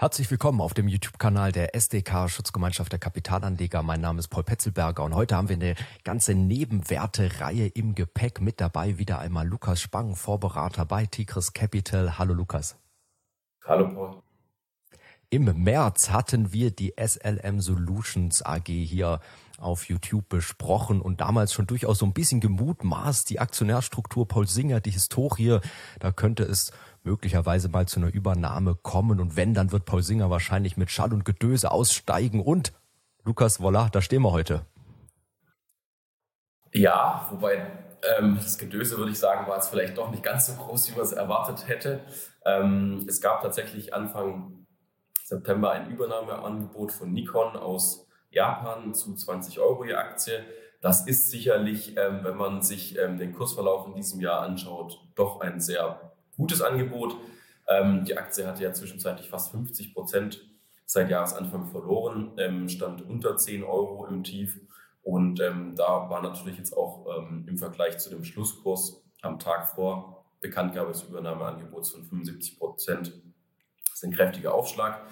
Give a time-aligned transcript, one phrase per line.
[0.00, 3.82] Herzlich willkommen auf dem YouTube-Kanal der SDK Schutzgemeinschaft der Kapitalanleger.
[3.82, 5.74] Mein Name ist Paul Petzelberger und heute haben wir eine
[6.04, 8.98] ganze Nebenwerte-Reihe im Gepäck mit dabei.
[8.98, 12.16] Wieder einmal Lukas Spang, Vorberater bei Tigris Capital.
[12.16, 12.76] Hallo Lukas.
[13.64, 14.22] Hallo Paul.
[15.30, 19.18] Im März hatten wir die SLM Solutions AG hier
[19.58, 24.80] auf YouTube besprochen und damals schon durchaus so ein bisschen gemutmaßt, die Aktionärstruktur Paul Singer,
[24.80, 25.58] die Historie,
[25.98, 26.70] da könnte es
[27.02, 29.20] möglicherweise mal zu einer Übernahme kommen.
[29.20, 32.40] Und wenn, dann wird Paul Singer wahrscheinlich mit Schall und Gedöse aussteigen.
[32.40, 32.72] Und
[33.24, 34.66] Lukas, voilà, da stehen wir heute.
[36.72, 37.66] Ja, wobei
[38.18, 40.96] ähm, das Gedöse, würde ich sagen, war jetzt vielleicht doch nicht ganz so groß, wie
[40.96, 42.00] man es erwartet hätte.
[42.44, 44.66] Ähm, es gab tatsächlich Anfang
[45.24, 50.44] September ein Übernahmeangebot von Nikon aus Japan zu 20 Euro je Aktie.
[50.80, 55.40] Das ist sicherlich, ähm, wenn man sich ähm, den Kursverlauf in diesem Jahr anschaut, doch
[55.40, 57.16] ein sehr gutes Angebot.
[57.68, 60.48] Ähm, die Aktie hatte ja zwischenzeitlich fast 50 Prozent
[60.86, 64.58] seit Jahresanfang verloren, ähm, stand unter 10 Euro im Tief.
[65.02, 69.74] Und ähm, da war natürlich jetzt auch ähm, im Vergleich zu dem Schlusskurs am Tag
[69.74, 73.12] vor Bekanntgabe des Übernahmeangebots von 75 Prozent
[73.92, 75.02] ist ein kräftiger Aufschlag.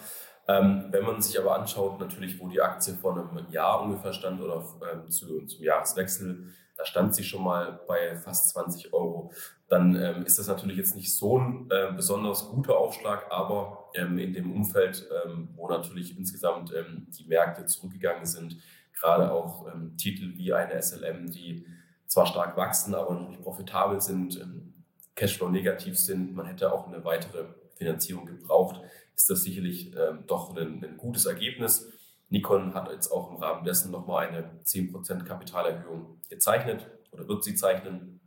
[0.48, 4.40] Ähm, wenn man sich aber anschaut, natürlich, wo die Aktie vor einem Jahr ungefähr stand
[4.40, 9.32] oder ähm, zu, zum Jahreswechsel, da stand sie schon mal bei fast 20 Euro.
[9.68, 14.18] Dann ähm, ist das natürlich jetzt nicht so ein äh, besonders guter Aufschlag, aber ähm,
[14.18, 18.58] in dem Umfeld, ähm, wo natürlich insgesamt ähm, die Märkte zurückgegangen sind,
[18.92, 21.66] gerade auch ähm, Titel wie eine SLM, die
[22.06, 24.74] zwar stark wachsen, aber noch nicht profitabel sind, ähm,
[25.14, 28.82] Cashflow negativ sind, man hätte auch eine weitere Finanzierung gebraucht,
[29.14, 29.94] ist das sicherlich
[30.26, 31.90] doch ein, ein gutes Ergebnis.
[32.28, 37.54] Nikon hat jetzt auch im Rahmen dessen nochmal eine 10% Kapitalerhöhung gezeichnet oder wird sie
[37.54, 38.20] zeichnen,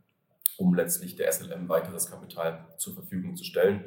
[0.56, 3.84] um letztlich der SLM weiteres Kapital zur Verfügung zu stellen.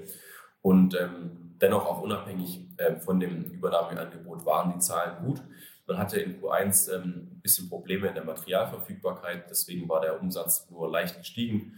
[0.62, 5.42] Und ähm, dennoch auch unabhängig äh, von dem Übernahmeangebot waren die Zahlen gut.
[5.88, 10.70] Man hatte in Q1 ähm, ein bisschen Probleme in der Materialverfügbarkeit, deswegen war der Umsatz
[10.70, 11.74] nur leicht gestiegen,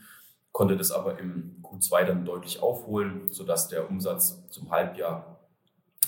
[0.51, 5.39] konnte das aber im Q2 dann deutlich aufholen, sodass der Umsatz zum Halbjahr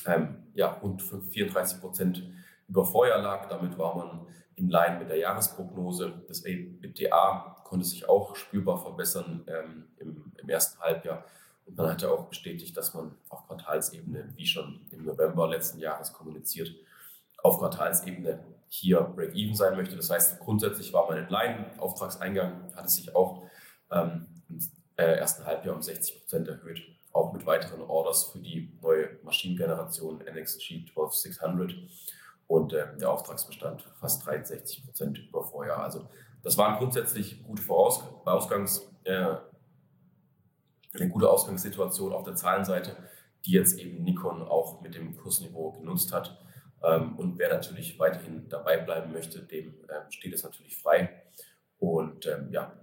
[0.06, 2.24] ähm, ja, rund 34 Prozent
[2.68, 3.48] über Vorjahr lag.
[3.48, 6.24] Damit war man in Line mit der Jahresprognose.
[6.28, 11.24] Das EBITDA konnte sich auch spürbar verbessern ähm, im, im, ersten Halbjahr.
[11.66, 16.12] Und man hatte auch bestätigt, dass man auf Quartalsebene, wie schon im November letzten Jahres
[16.12, 16.74] kommuniziert,
[17.44, 19.96] auf Quartalsebene hier Break-Even sein möchte.
[19.96, 21.68] Das heißt, grundsätzlich war man in Line.
[21.78, 23.44] Auftragseingang hatte sich auch
[23.92, 24.60] ähm, im
[24.96, 30.22] äh, ersten Halbjahr um 60 Prozent erhöht auch mit weiteren Orders für die neue Maschinengeneration
[30.22, 31.76] NXG 12600
[32.48, 35.84] und äh, der Auftragsbestand fast 63 Prozent über Vorjahr.
[35.84, 36.08] Also
[36.44, 39.36] das waren grundsätzlich gute Voraus Ausgangs, äh,
[40.94, 42.96] eine gute Ausgangssituation auf der Zahlenseite,
[43.46, 46.40] die jetzt eben Nikon auch mit dem Kursniveau genutzt hat.
[46.84, 51.24] Ähm, und wer natürlich weiterhin dabei bleiben möchte, dem äh, steht es natürlich frei.
[51.80, 52.74] Und ähm, ja,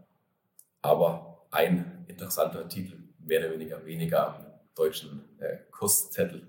[0.82, 6.42] aber ein interessanter Titel mehr oder weniger weniger am deutschen äh, Kurszettel.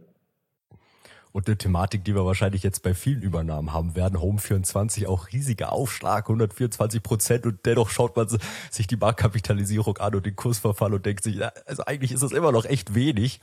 [1.36, 4.22] Und eine Thematik, die wir wahrscheinlich jetzt bei vielen Übernahmen haben werden.
[4.22, 8.30] Home 24 auch riesiger Aufschlag, 124 Prozent und dennoch schaut man
[8.72, 12.54] sich die Marktkapitalisierung an und den Kursverfall und denkt sich, also eigentlich ist das immer
[12.54, 13.42] noch echt wenig.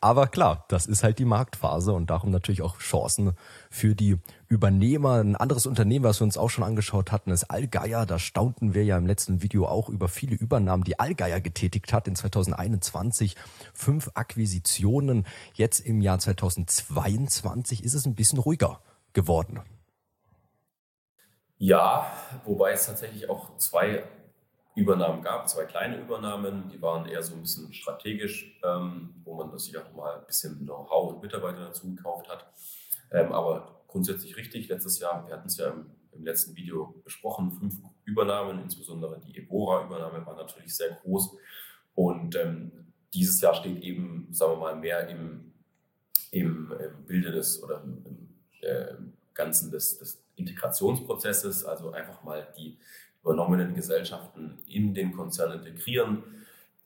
[0.00, 3.34] Aber klar, das ist halt die Marktphase und darum natürlich auch Chancen
[3.70, 5.20] für die Übernehmer.
[5.20, 8.06] Ein anderes Unternehmen, was wir uns auch schon angeschaut hatten, ist Allgeier.
[8.06, 12.08] Da staunten wir ja im letzten Video auch über viele Übernahmen, die Allgeier getätigt hat
[12.08, 13.36] in 2021.
[13.74, 15.26] Fünf Akquisitionen.
[15.54, 18.80] Jetzt im Jahr 2022 ist es ein bisschen ruhiger
[19.12, 19.60] geworden.
[21.58, 22.10] Ja,
[22.44, 24.04] wobei es tatsächlich auch zwei
[24.76, 29.58] Übernahmen gab, zwei kleine Übernahmen, die waren eher so ein bisschen strategisch, ähm, wo man
[29.58, 32.46] sich auch mal ein bisschen Know-how und Mitarbeiter dazu gekauft hat.
[33.10, 34.68] Ähm, aber grundsätzlich richtig.
[34.68, 37.74] Letztes Jahr, wir hatten es ja im, im, letzten Video besprochen, fünf
[38.04, 41.36] Übernahmen, insbesondere die Ebora-Übernahme war natürlich sehr groß.
[41.94, 42.70] Und ähm,
[43.12, 45.52] dieses Jahr steht eben, sagen wir mal, mehr im,
[46.30, 48.28] im, im Bilde des oder im,
[48.60, 48.94] äh,
[49.34, 52.76] Ganzen des, des Integrationsprozesses, also einfach mal die
[53.22, 56.22] übernommenen Gesellschaften in den Konzern integrieren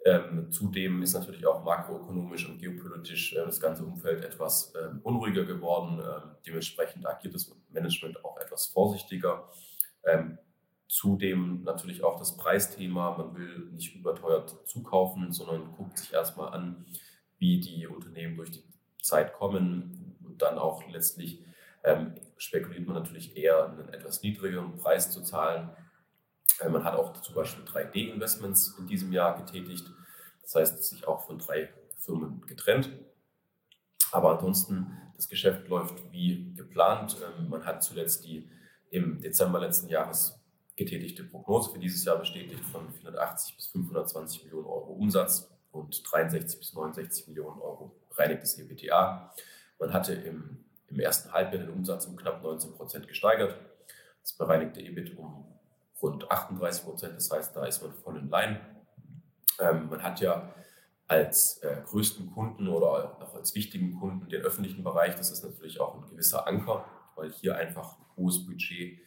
[0.04, 5.44] ähm, zudem ist natürlich auch makroökonomisch und geopolitisch äh, das ganze Umfeld etwas äh, unruhiger
[5.44, 6.00] geworden.
[6.00, 9.48] Ähm, dementsprechend agiert das Management auch etwas vorsichtiger.
[10.04, 10.38] Ähm,
[10.88, 13.16] zudem natürlich auch das Preisthema.
[13.16, 16.84] Man will nicht überteuert zukaufen, sondern guckt sich erstmal an,
[17.38, 18.64] wie die Unternehmen durch die
[19.00, 21.42] Zeit kommen und dann auch letztlich
[21.84, 25.70] ähm, spekuliert man natürlich eher einen etwas niedrigeren Preis zu zahlen
[26.68, 29.86] man hat auch zum Beispiel 3D-Investments in diesem Jahr getätigt.
[30.42, 32.90] Das heißt, sich auch von drei Firmen getrennt.
[34.10, 37.16] Aber ansonsten, das Geschäft läuft wie geplant.
[37.22, 38.48] Ähm, man hat zuletzt die
[38.90, 40.38] im Dezember letzten Jahres
[40.76, 46.58] getätigte Prognose für dieses Jahr bestätigt von 480 bis 520 Millionen Euro Umsatz und 63
[46.58, 49.32] bis 69 Millionen Euro bereinigtes EBTA.
[49.78, 53.56] Man hatte im, im ersten Halbjahr den Umsatz um knapp 19 Prozent gesteigert,
[54.20, 55.46] das bereinigte EBIT um
[56.02, 58.60] rund 38 Prozent, das heißt, da ist man voll in Line.
[59.60, 60.52] Ähm, man hat ja
[61.06, 65.14] als äh, größten Kunden oder auch als wichtigen Kunden den öffentlichen Bereich.
[65.14, 66.84] Das ist natürlich auch ein gewisser Anker,
[67.16, 68.98] weil hier einfach ein hohes Budget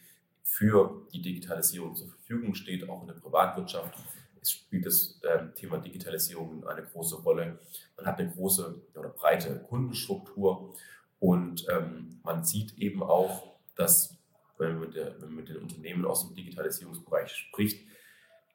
[0.42, 3.98] für die Digitalisierung zur Verfügung steht, auch in der Privatwirtschaft.
[4.40, 7.58] Es spielt das äh, Thema Digitalisierung eine große Rolle.
[7.96, 10.72] Man hat eine große oder breite Kundenstruktur
[11.18, 14.16] und ähm, man sieht eben auch, dass,
[14.58, 17.86] wenn man, mit der, wenn man mit den Unternehmen aus dem Digitalisierungsbereich spricht,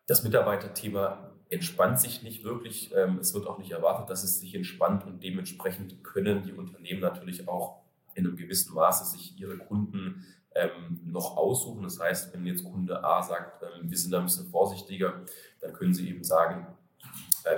[0.07, 2.93] das Mitarbeiterthema entspannt sich nicht wirklich.
[2.95, 7.01] Ähm, es wird auch nicht erwartet, dass es sich entspannt und dementsprechend können die Unternehmen
[7.01, 7.81] natürlich auch
[8.15, 10.25] in einem gewissen Maße sich ihre Kunden
[10.55, 11.83] ähm, noch aussuchen.
[11.83, 15.25] Das heißt, wenn jetzt Kunde A sagt, ähm, wir sind da ein bisschen vorsichtiger,
[15.61, 16.67] dann können sie eben sagen,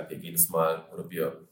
[0.08, 1.46] wir gehen es mal oder wir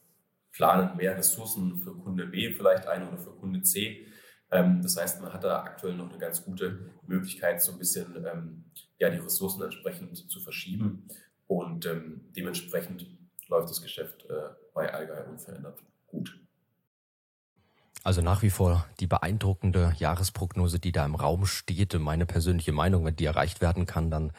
[0.53, 4.07] planen mehr Ressourcen für Kunde B vielleicht ein oder für Kunde C.
[4.53, 8.25] Ähm, das heißt, man hat da aktuell noch eine ganz gute Möglichkeit, so ein bisschen
[8.27, 8.65] ähm,
[8.99, 11.09] ja, die Ressourcen entsprechend zu verschieben.
[11.47, 13.07] Und ähm, dementsprechend
[13.49, 16.39] läuft das Geschäft äh, bei Allgäu unverändert gut.
[18.05, 21.99] Also nach wie vor die beeindruckende Jahresprognose, die da im Raum steht.
[21.99, 24.33] Meine persönliche Meinung, wenn die erreicht werden kann, dann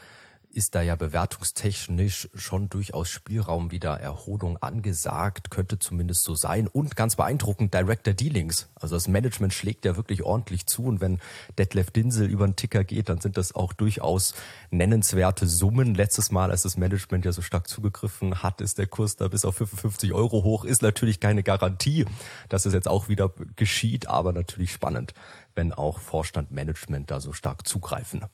[0.54, 6.68] ist da ja bewertungstechnisch schon durchaus Spielraum wieder Erholung angesagt, könnte zumindest so sein.
[6.68, 8.70] Und ganz beeindruckend Director Dealings.
[8.76, 10.84] Also das Management schlägt ja wirklich ordentlich zu.
[10.84, 11.20] Und wenn
[11.58, 14.36] Detlef Dinsel über den Ticker geht, dann sind das auch durchaus
[14.70, 15.96] nennenswerte Summen.
[15.96, 19.46] Letztes Mal, als das Management ja so stark zugegriffen hat, ist der Kurs da bis
[19.46, 20.66] auf 55 Euro hoch.
[20.66, 22.06] Ist natürlich keine Garantie,
[22.50, 25.14] dass es jetzt auch wieder geschieht, aber natürlich spannend,
[25.56, 28.26] wenn auch Vorstand Management da so stark zugreifen.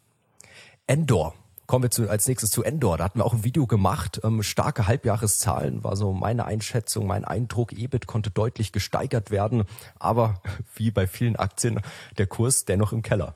[0.86, 1.34] Endor
[1.70, 2.98] Kommen wir zu, als nächstes zu Endor.
[2.98, 4.22] Da hatten wir auch ein Video gemacht.
[4.24, 7.74] Ähm, starke Halbjahreszahlen war so meine Einschätzung, mein Eindruck.
[7.74, 9.66] EBIT konnte deutlich gesteigert werden,
[10.00, 10.42] aber
[10.74, 11.80] wie bei vielen Aktien
[12.18, 13.36] der Kurs dennoch im Keller.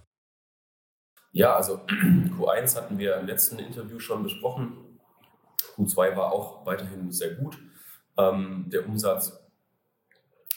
[1.31, 4.99] Ja, also Q1 hatten wir im letzten Interview schon besprochen.
[5.77, 7.59] Q2 war auch weiterhin sehr gut.
[8.17, 9.39] Ähm, der Umsatz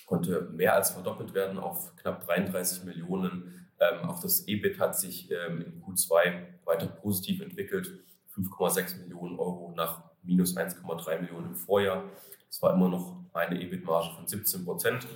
[0.07, 5.31] konnte mehr als verdoppelt werden auf knapp 33 Millionen ähm, auch das EBIT hat sich
[5.31, 8.05] ähm, in Q2 weiter positiv entwickelt.
[8.35, 12.05] 5,6 Millionen Euro nach minus 1,3 Millionen im Vorjahr.
[12.49, 15.07] Das war immer noch eine EBIT-Marge von 17 Prozent.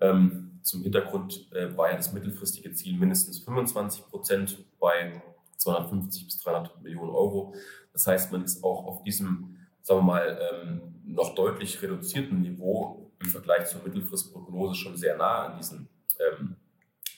[0.00, 5.22] Ähm, zum Hintergrund äh, war ja das mittelfristige Ziel mindestens 25 Prozent bei
[5.58, 7.54] 250 bis 300 Millionen Euro.
[7.92, 13.10] Das heißt, man ist auch auf diesem, sagen wir mal, ähm, noch deutlich reduzierten Niveau
[13.20, 15.88] im Vergleich zur Mittelfristprognose schon sehr nah an diesen
[16.18, 16.56] ähm,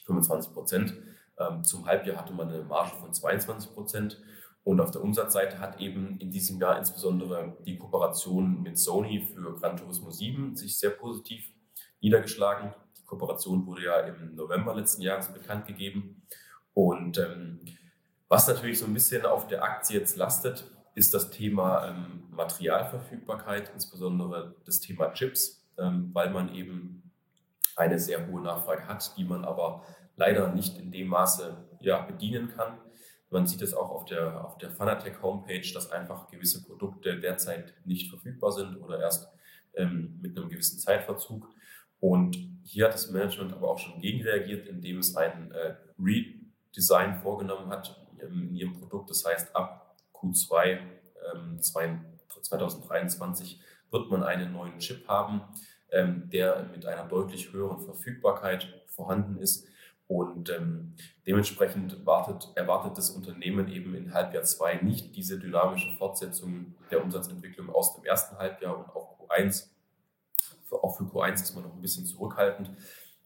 [0.05, 0.93] 25 Prozent.
[1.39, 4.21] Ähm, zum Halbjahr hatte man eine Marge von 22 Prozent.
[4.63, 9.55] Und auf der Umsatzseite hat eben in diesem Jahr insbesondere die Kooperation mit Sony für
[9.55, 11.49] Gran Turismo 7 sich sehr positiv
[12.01, 12.73] niedergeschlagen.
[12.97, 16.23] Die Kooperation wurde ja im November letzten Jahres bekannt gegeben.
[16.73, 17.61] Und ähm,
[18.27, 23.71] was natürlich so ein bisschen auf der Aktie jetzt lastet, ist das Thema ähm, Materialverfügbarkeit,
[23.73, 27.11] insbesondere das Thema Chips, ähm, weil man eben
[27.75, 29.83] eine sehr hohe Nachfrage hat, die man aber
[30.19, 32.77] leider nicht in dem Maße ja, bedienen kann.
[33.31, 37.73] Man sieht es auch auf der, auf der Fanatec Homepage, dass einfach gewisse Produkte derzeit
[37.85, 39.29] nicht verfügbar sind oder erst
[39.75, 41.47] ähm, mit einem gewissen Zeitverzug.
[42.01, 47.69] Und hier hat das Management aber auch schon gegenreagiert, indem es ein äh, Redesign vorgenommen
[47.69, 49.09] hat in ihrem Produkt.
[49.09, 50.79] Das heißt, ab Q2
[51.33, 53.61] ähm, 2023
[53.91, 55.41] wird man einen neuen Chip haben,
[55.91, 59.68] ähm, der mit einer deutlich höheren Verfügbarkeit vorhanden ist
[60.09, 60.95] und ähm,
[61.27, 67.69] dementsprechend wartet, erwartet das Unternehmen eben in Halbjahr 2 nicht diese dynamische Fortsetzung der Umsatzentwicklung
[67.69, 69.67] aus dem ersten Halbjahr und auch Q1.
[70.65, 72.71] Für, auch für Q1 ist man noch ein bisschen zurückhaltend.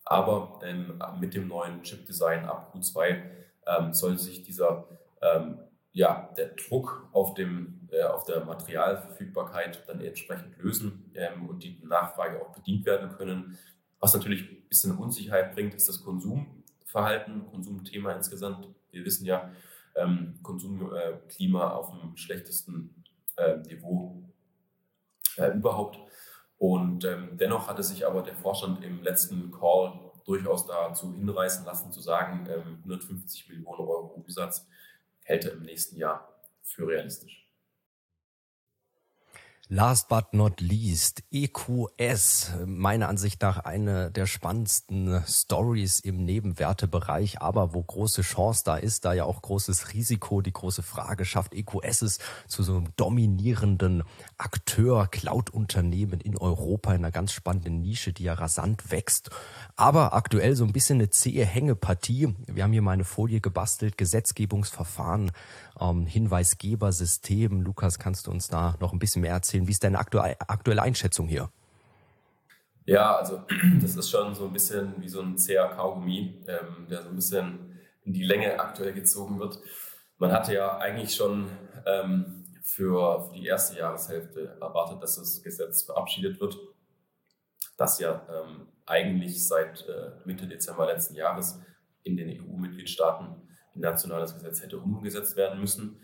[0.04, 3.22] Aber ähm, mit dem neuen Chip-Design ab Q2
[3.66, 4.86] ähm, soll sich dieser,
[5.22, 5.60] ähm,
[5.94, 11.80] ja, der Druck auf, dem, äh, auf der Materialverfügbarkeit dann entsprechend lösen ähm, und die
[11.86, 13.58] Nachfrage auch bedient werden können.
[14.02, 16.63] Was natürlich ein bisschen Unsicherheit bringt, ist das Konsum.
[16.94, 18.68] Verhalten, Konsumthema insgesamt.
[18.92, 19.52] Wir wissen ja,
[19.96, 23.04] ähm, Konsumklima auf dem schlechtesten
[23.36, 24.24] äh, Niveau
[25.38, 25.98] äh, überhaupt.
[26.60, 31.92] Und ähm, dennoch hatte sich aber der Vorstand im letzten Call durchaus dazu hinreißen lassen,
[31.92, 34.68] zu sagen, ähm, 150 Millionen Euro Umsatz
[35.24, 36.32] hält er im nächsten Jahr
[36.62, 37.43] für realistisch.
[39.70, 47.74] Last but not least, EQS, meiner Ansicht nach eine der spannendsten Stories im Nebenwertebereich, aber
[47.74, 52.02] wo große Chance da ist, da ja auch großes Risiko, die große Frage schafft EQS
[52.02, 54.04] es zu so einem dominierenden
[54.38, 59.30] Akteur, Cloud-Unternehmen in Europa in einer ganz spannenden Nische, die ja rasant wächst,
[59.78, 62.36] aber aktuell so ein bisschen eine zähe Hängepartie.
[62.48, 65.32] Wir haben hier mal eine Folie gebastelt, Gesetzgebungsverfahren,
[65.80, 67.62] ähm, Hinweisgebersystem.
[67.62, 69.53] Lukas, kannst du uns da noch ein bisschen mehr erzählen?
[69.54, 71.50] Wie ist deine aktuelle Einschätzung hier?
[72.86, 73.44] Ja, also
[73.82, 77.16] das ist schon so ein bisschen wie so ein zäher Kaugummi, ähm, der so ein
[77.16, 79.60] bisschen in die Länge aktuell gezogen wird.
[80.18, 81.50] Man hatte ja eigentlich schon
[81.86, 86.58] ähm, für, für, die erste Jahreshälfte erwartet, dass das Gesetz verabschiedet wird,
[87.78, 91.60] das ja ähm, eigentlich seit äh, Mitte Dezember letzten Jahres
[92.04, 93.36] in den EU-Mitgliedstaaten
[93.76, 96.00] in nationales Gesetz hätte umgesetzt werden müssen.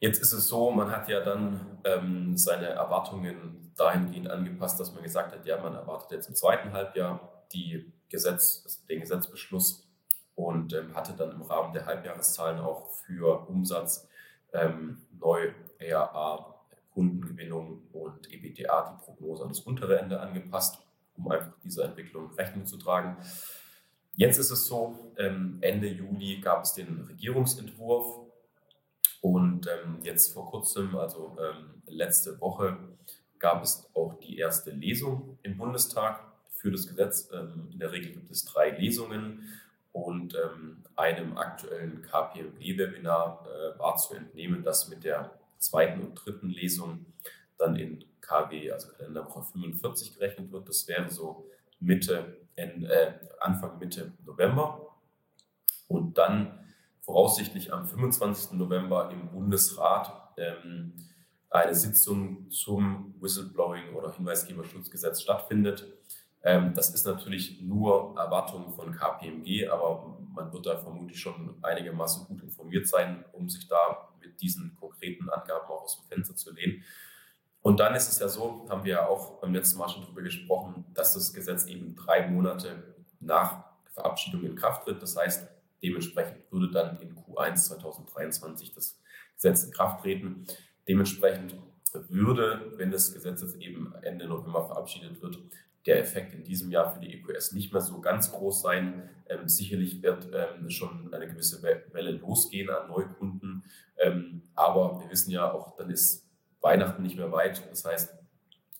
[0.00, 5.02] Jetzt ist es so, man hat ja dann ähm, seine Erwartungen dahingehend angepasst, dass man
[5.02, 9.86] gesagt hat, ja, man erwartet jetzt im zweiten Halbjahr die Gesetz, den Gesetzbeschluss
[10.34, 14.08] und ähm, hatte dann im Rahmen der Halbjahreszahlen auch für Umsatz
[14.54, 16.54] ähm, neu ERA,
[16.94, 20.78] Kundengewinnung und EBITDA die Prognose an das untere Ende angepasst,
[21.14, 23.18] um einfach dieser Entwicklung Rechnung zu tragen.
[24.16, 28.29] Jetzt ist es so, ähm, Ende Juli gab es den Regierungsentwurf
[29.20, 32.78] und ähm, jetzt vor kurzem, also ähm, letzte Woche,
[33.38, 36.22] gab es auch die erste Lesung im Bundestag
[36.54, 37.30] für das Gesetz.
[37.32, 39.42] Ähm, in der Regel gibt es drei Lesungen
[39.92, 46.48] und ähm, einem aktuellen KPMG-Webinar äh, war zu entnehmen, dass mit der zweiten und dritten
[46.48, 47.06] Lesung
[47.58, 50.68] dann in KW, also Kalenderwoche 45 gerechnet wird.
[50.68, 51.46] Das wäre so
[51.80, 54.86] Mitte, äh, Anfang Mitte November.
[55.88, 56.58] Und dann
[57.02, 58.52] voraussichtlich am 25.
[58.52, 60.94] November im Bundesrat ähm,
[61.50, 65.86] eine Sitzung zum Whistleblowing oder Hinweisgeberschutzgesetz stattfindet.
[66.42, 72.26] Ähm, das ist natürlich nur Erwartung von KPMG, aber man wird da vermutlich schon einigermaßen
[72.26, 76.52] gut informiert sein, um sich da mit diesen konkreten Angaben auch aus dem Fenster zu
[76.52, 76.82] lehnen.
[77.62, 80.22] Und dann ist es ja so, haben wir ja auch beim letzten Mal schon darüber
[80.22, 85.02] gesprochen, dass das Gesetz eben drei Monate nach Verabschiedung in Kraft tritt.
[85.02, 85.46] Das heißt,
[85.82, 89.00] Dementsprechend würde dann in Q1 2023 das
[89.34, 90.46] Gesetz in Kraft treten.
[90.88, 91.56] Dementsprechend
[91.92, 95.38] würde, wenn das Gesetz jetzt eben Ende November verabschiedet wird,
[95.86, 99.08] der Effekt in diesem Jahr für die EQS nicht mehr so ganz groß sein.
[99.28, 103.64] Ähm, sicherlich wird ähm, schon eine gewisse Welle losgehen an Neukunden.
[103.98, 106.28] Ähm, aber wir wissen ja auch, dann ist
[106.60, 107.68] Weihnachten nicht mehr weit.
[107.70, 108.14] Das heißt,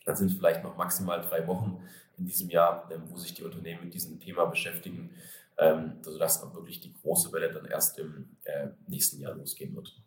[0.04, 1.83] dann sind vielleicht noch maximal drei Wochen
[2.19, 5.11] in diesem Jahr, ähm, wo sich die Unternehmen mit diesem Thema beschäftigen
[5.59, 10.00] ähm, sodass dann wirklich die große Welle dann erst im äh, nächsten Jahr losgehen wird.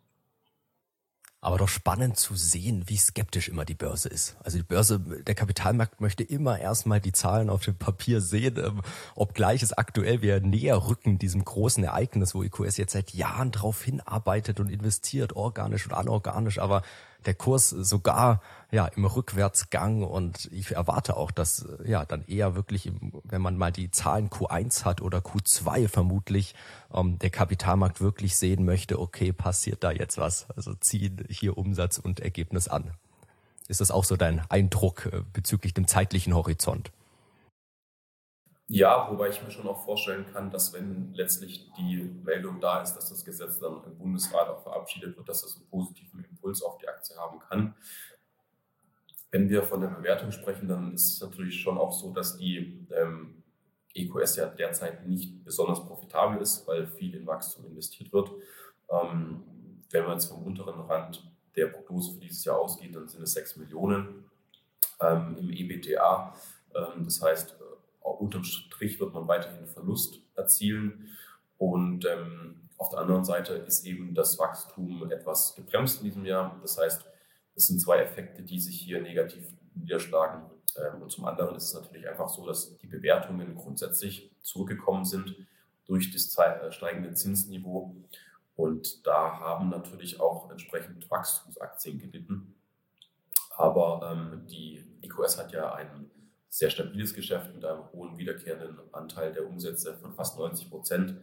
[1.44, 4.34] Aber doch spannend zu sehen, wie skeptisch immer die Börse ist.
[4.42, 8.80] Also die Börse, der Kapitalmarkt möchte immer erstmal die Zahlen auf dem Papier sehen, ähm,
[9.14, 13.84] obgleich es aktuell wir näher rücken diesem großen Ereignis, wo EQS jetzt seit Jahren drauf
[13.84, 16.80] hinarbeitet und investiert, organisch und anorganisch, aber
[17.26, 18.40] der Kurs sogar
[18.70, 23.56] ja im Rückwärtsgang und ich erwarte auch, dass ja dann eher wirklich, im, wenn man
[23.56, 26.54] mal die Zahlen Q1 hat oder Q2 vermutlich,
[26.92, 30.50] ähm, der Kapitalmarkt wirklich sehen möchte, okay, passiert da jetzt was?
[30.56, 32.90] Also ziehen hier Umsatz und Ergebnis an.
[33.68, 36.90] Ist das auch so dein Eindruck äh, bezüglich dem zeitlichen Horizont?
[38.68, 42.94] Ja, wobei ich mir schon auch vorstellen kann, dass wenn letztlich die Meldung da ist,
[42.94, 46.78] dass das Gesetz dann im Bundesrat auch verabschiedet wird, dass das einen positiven Impuls auf
[46.78, 47.74] die Aktie haben kann.
[49.30, 52.86] Wenn wir von der Bewertung sprechen, dann ist es natürlich schon auch so, dass die
[52.90, 53.42] ähm,
[53.94, 58.30] EQS ja derzeit nicht besonders profitabel ist, weil viel in Wachstum investiert wird.
[58.88, 59.44] Ähm,
[59.90, 63.32] wenn man jetzt vom unteren Rand der Prognose für dieses Jahr ausgeht, dann sind es
[63.34, 64.24] 6 Millionen
[65.00, 66.34] ähm, im EBTA.
[66.74, 67.56] Ähm, das heißt,
[68.10, 71.08] unterm Strich wird man weiterhin Verlust erzielen.
[71.58, 76.58] Und ähm, auf der anderen Seite ist eben das Wachstum etwas gebremst in diesem Jahr.
[76.62, 77.04] Das heißt,
[77.56, 80.42] es sind zwei Effekte, die sich hier negativ niederschlagen.
[80.76, 85.36] Ähm, und zum anderen ist es natürlich einfach so, dass die Bewertungen grundsätzlich zurückgekommen sind
[85.86, 87.94] durch das äh, steigende Zinsniveau.
[88.56, 92.54] Und da haben natürlich auch entsprechend Wachstumsaktien gelitten.
[93.56, 96.10] Aber ähm, die EQS hat ja einen
[96.54, 101.16] sehr stabiles Geschäft mit einem hohen wiederkehrenden Anteil der Umsätze von fast 90 Prozent.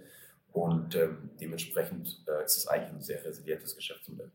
[0.51, 4.29] Und ähm, dementsprechend äh, ist es eigentlich ein sehr resilientes Geschäftsmodell.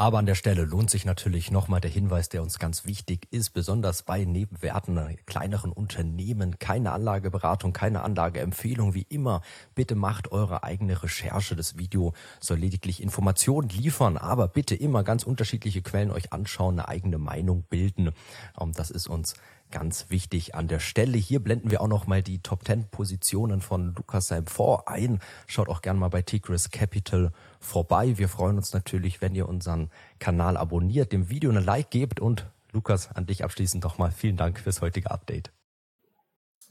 [0.00, 3.50] Aber an der Stelle lohnt sich natürlich nochmal der Hinweis, der uns ganz wichtig ist,
[3.50, 9.42] besonders bei Nebenwerten, kleineren Unternehmen, keine Anlageberatung, keine Anlageempfehlung, wie immer.
[9.74, 11.54] Bitte macht eure eigene Recherche.
[11.54, 16.88] Das Video soll lediglich Informationen liefern, aber bitte immer ganz unterschiedliche Quellen euch anschauen, eine
[16.88, 18.12] eigene Meinung bilden.
[18.58, 19.34] Ähm, das ist uns
[19.70, 21.16] ganz wichtig an der Stelle.
[21.16, 25.20] Hier blenden wir auch noch mal die Top 10 Positionen von Lukas Seim vor ein.
[25.46, 28.18] Schaut auch gerne mal bei Tigris Capital vorbei.
[28.18, 32.46] Wir freuen uns natürlich, wenn ihr unseren Kanal abonniert, dem Video eine Like gebt und
[32.72, 35.52] Lukas, an dich abschließend nochmal vielen Dank fürs heutige Update.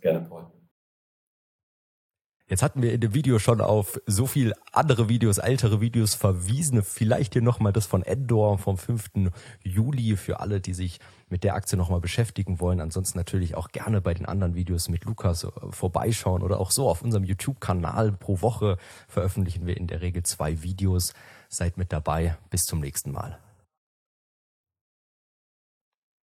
[0.02, 0.59] Gerne, Paul.
[2.50, 6.82] Jetzt hatten wir in dem Video schon auf so viel andere Videos, ältere Videos verwiesen.
[6.82, 9.32] Vielleicht hier nochmal das von Endor vom 5.
[9.64, 12.82] Juli für alle, die sich mit der Aktie nochmal beschäftigen wollen.
[12.82, 16.90] Ansonsten natürlich auch gerne bei den anderen Videos mit Lukas äh, vorbeischauen oder auch so
[16.90, 18.14] auf unserem YouTube-Kanal.
[18.14, 18.78] Pro Woche
[19.08, 21.14] veröffentlichen wir in der Regel zwei Videos.
[21.50, 22.36] Seid mit dabei.
[22.50, 23.38] Bis zum nächsten Mal.